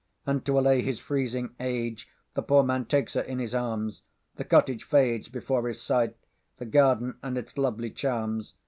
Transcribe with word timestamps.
And 0.25 0.43
to 0.47 0.57
allay 0.57 0.81
his 0.81 0.99
freezing 0.99 1.53
age, 1.59 2.09
The 2.33 2.41
poor 2.41 2.63
man 2.63 2.85
takes 2.85 3.13
her 3.13 3.21
in 3.21 3.37
his 3.37 3.53
arms; 3.53 4.01
The 4.35 4.43
cottage 4.43 4.83
fades 4.83 5.29
before 5.29 5.67
his 5.67 5.79
sight, 5.79 6.15
The 6.57 6.65
garden 6.65 7.19
and 7.21 7.37
its 7.37 7.55
lovely 7.55 7.91
charms. 7.91 8.55